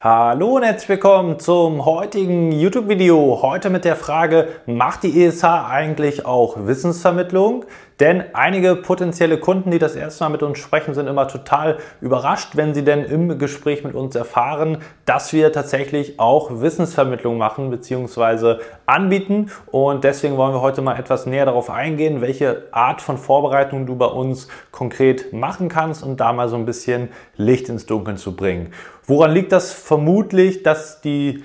[0.00, 3.40] Hallo und herzlich willkommen zum heutigen YouTube-Video.
[3.42, 7.64] Heute mit der Frage, macht die ESH eigentlich auch Wissensvermittlung?
[7.98, 12.50] Denn einige potenzielle Kunden, die das erste Mal mit uns sprechen, sind immer total überrascht,
[12.54, 18.60] wenn sie denn im Gespräch mit uns erfahren, dass wir tatsächlich auch Wissensvermittlung machen bzw.
[18.86, 19.50] anbieten.
[19.66, 23.96] Und deswegen wollen wir heute mal etwas näher darauf eingehen, welche Art von Vorbereitung du
[23.96, 28.36] bei uns konkret machen kannst und da mal so ein bisschen Licht ins Dunkeln zu
[28.36, 28.72] bringen.
[29.08, 31.42] Woran liegt das vermutlich, dass die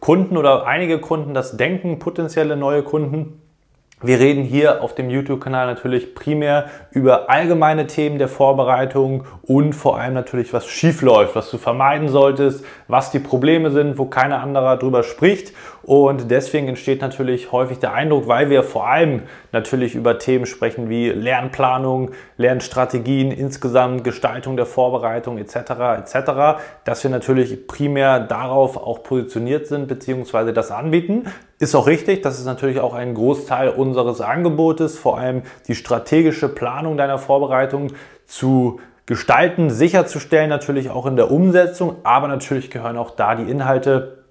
[0.00, 3.42] Kunden oder einige Kunden das denken, potenzielle neue Kunden?
[4.04, 9.98] Wir reden hier auf dem YouTube-Kanal natürlich primär über allgemeine Themen der Vorbereitung und vor
[9.98, 14.40] allem natürlich, was schief läuft, was du vermeiden solltest, was die Probleme sind, wo keiner
[14.40, 15.52] anderer drüber spricht.
[15.84, 20.88] Und deswegen entsteht natürlich häufig der Eindruck, weil wir vor allem natürlich über Themen sprechen
[20.88, 25.56] wie Lernplanung, Lernstrategien, insgesamt Gestaltung der Vorbereitung etc.
[25.98, 30.52] etc., dass wir natürlich primär darauf auch positioniert sind bzw.
[30.52, 31.26] das anbieten.
[31.62, 36.48] Ist auch richtig, das ist natürlich auch ein Großteil unseres Angebotes, vor allem die strategische
[36.48, 37.92] Planung deiner Vorbereitung
[38.26, 44.21] zu gestalten, sicherzustellen, natürlich auch in der Umsetzung, aber natürlich gehören auch da die Inhalte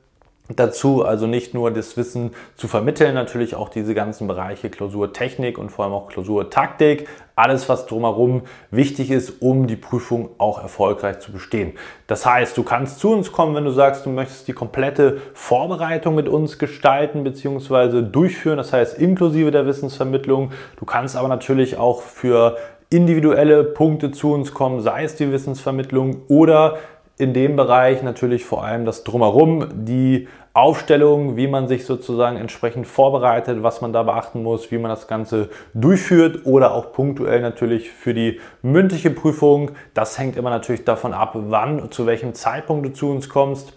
[0.56, 5.72] dazu, also nicht nur das Wissen zu vermitteln, natürlich auch diese ganzen Bereiche Klausurtechnik und
[5.72, 11.32] vor allem auch Klausurtaktik, alles was drumherum wichtig ist, um die Prüfung auch erfolgreich zu
[11.32, 11.74] bestehen.
[12.08, 16.16] Das heißt, du kannst zu uns kommen, wenn du sagst, du möchtest die komplette Vorbereitung
[16.16, 18.02] mit uns gestalten bzw.
[18.02, 20.52] durchführen, das heißt inklusive der Wissensvermittlung.
[20.78, 22.58] Du kannst aber natürlich auch für
[22.92, 26.78] individuelle Punkte zu uns kommen, sei es die Wissensvermittlung oder
[27.22, 32.86] in dem Bereich natürlich vor allem das Drumherum, die Aufstellung, wie man sich sozusagen entsprechend
[32.86, 37.92] vorbereitet, was man da beachten muss, wie man das Ganze durchführt oder auch punktuell natürlich
[37.92, 39.72] für die mündliche Prüfung.
[39.94, 43.74] Das hängt immer natürlich davon ab, wann, zu welchem Zeitpunkt du zu uns kommst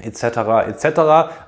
[0.00, 0.24] etc.
[0.68, 0.98] etc.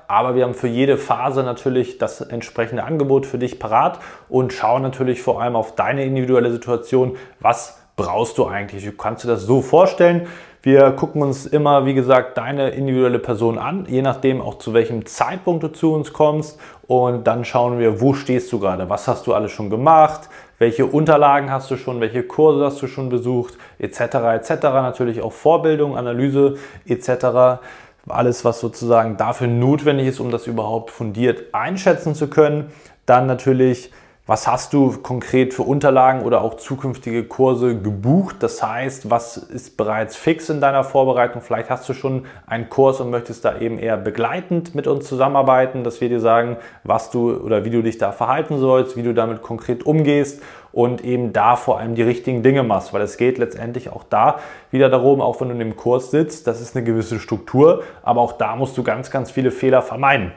[0.07, 4.81] Aber wir haben für jede Phase natürlich das entsprechende Angebot für dich parat und schauen
[4.81, 8.85] natürlich vor allem auf deine individuelle Situation, was brauchst du eigentlich?
[8.85, 10.27] Wie kannst du das so vorstellen?
[10.65, 15.05] Wir gucken uns immer, wie gesagt, deine individuelle Person an, je nachdem auch zu welchem
[15.05, 16.59] Zeitpunkt du zu uns kommst.
[16.87, 18.89] Und dann schauen wir, wo stehst du gerade?
[18.89, 20.27] Was hast du alles schon gemacht?
[20.57, 22.01] Welche Unterlagen hast du schon?
[22.01, 23.59] Welche Kurse hast du schon besucht?
[23.77, 23.99] Etc.
[23.99, 24.49] etc.
[24.63, 26.55] Natürlich auch Vorbildung, Analyse
[26.87, 27.61] etc.
[28.09, 32.71] Alles, was sozusagen dafür notwendig ist, um das überhaupt fundiert einschätzen zu können.
[33.05, 33.91] Dann natürlich
[34.27, 38.37] was hast du konkret für Unterlagen oder auch zukünftige Kurse gebucht?
[38.39, 41.43] Das heißt, was ist bereits fix in deiner Vorbereitung?
[41.43, 45.83] Vielleicht hast du schon einen Kurs und möchtest da eben eher begleitend mit uns zusammenarbeiten,
[45.83, 49.13] dass wir dir sagen, was du oder wie du dich da verhalten sollst, wie du
[49.13, 53.37] damit konkret umgehst und eben da vor allem die richtigen Dinge machst, weil es geht
[53.37, 54.39] letztendlich auch da
[54.71, 58.21] wieder darum, auch wenn du in dem Kurs sitzt, das ist eine gewisse Struktur, aber
[58.21, 60.31] auch da musst du ganz, ganz viele Fehler vermeiden.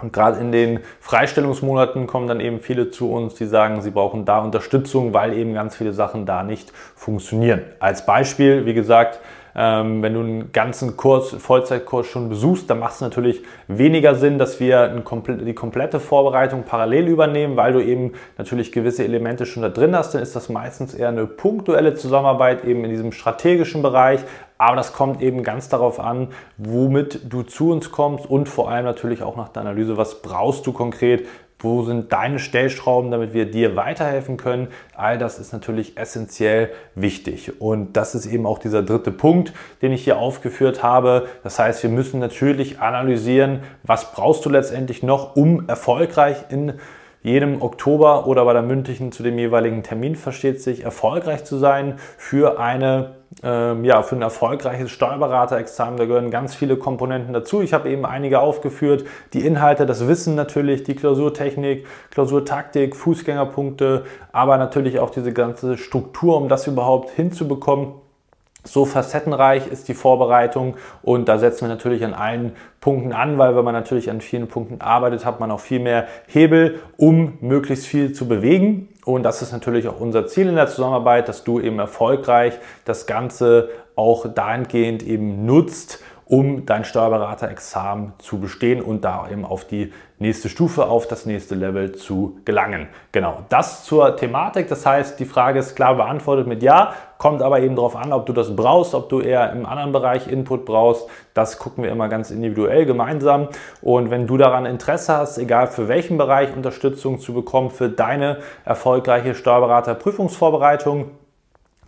[0.00, 4.24] Und gerade in den Freistellungsmonaten kommen dann eben viele zu uns, die sagen, sie brauchen
[4.24, 7.62] da Unterstützung, weil eben ganz viele Sachen da nicht funktionieren.
[7.80, 9.20] Als Beispiel, wie gesagt,
[9.60, 14.38] ähm, wenn du einen ganzen Kurs, Vollzeitkurs schon besuchst, dann macht es natürlich weniger Sinn,
[14.38, 19.68] dass wir die komplette Vorbereitung parallel übernehmen, weil du eben natürlich gewisse Elemente schon da
[19.68, 20.14] drin hast.
[20.14, 24.20] Dann ist das meistens eher eine punktuelle Zusammenarbeit eben in diesem strategischen Bereich,
[24.58, 28.84] aber das kommt eben ganz darauf an, womit du zu uns kommst und vor allem
[28.84, 31.26] natürlich auch nach der Analyse, was brauchst du konkret,
[31.60, 34.68] wo sind deine Stellschrauben, damit wir dir weiterhelfen können?
[34.94, 37.60] All das ist natürlich essentiell wichtig.
[37.60, 39.52] Und das ist eben auch dieser dritte Punkt,
[39.82, 41.28] den ich hier aufgeführt habe.
[41.42, 46.74] Das heißt, wir müssen natürlich analysieren, was brauchst du letztendlich noch, um erfolgreich in
[47.22, 51.98] jedem Oktober oder bei der mündlichen zu dem jeweiligen Termin versteht sich, erfolgreich zu sein
[52.16, 57.60] für eine ähm, ja, für ein erfolgreiches Steuerberaterexamen, da gehören ganz viele Komponenten dazu.
[57.60, 59.04] Ich habe eben einige aufgeführt.
[59.32, 66.36] Die Inhalte, das Wissen natürlich, die Klausurtechnik, Klausurtaktik, Fußgängerpunkte, aber natürlich auch diese ganze Struktur,
[66.36, 67.92] um das überhaupt hinzubekommen.
[68.64, 73.56] So facettenreich ist die Vorbereitung und da setzen wir natürlich an allen Punkten an, weil
[73.56, 77.86] wenn man natürlich an vielen Punkten arbeitet, hat man auch viel mehr Hebel, um möglichst
[77.86, 78.88] viel zu bewegen.
[79.04, 83.06] Und das ist natürlich auch unser Ziel in der Zusammenarbeit, dass du eben erfolgreich das
[83.06, 89.92] Ganze auch dahingehend eben nutzt um dein Steuerberaterexamen zu bestehen und da eben auf die
[90.18, 92.88] nächste Stufe, auf das nächste Level zu gelangen.
[93.12, 94.68] Genau, das zur Thematik.
[94.68, 98.26] Das heißt, die Frage ist klar beantwortet mit Ja, kommt aber eben darauf an, ob
[98.26, 101.06] du das brauchst, ob du eher im anderen Bereich Input brauchst.
[101.34, 103.48] Das gucken wir immer ganz individuell gemeinsam.
[103.82, 108.38] Und wenn du daran Interesse hast, egal für welchen Bereich Unterstützung zu bekommen, für deine
[108.64, 111.10] erfolgreiche Steuerberaterprüfungsvorbereitung,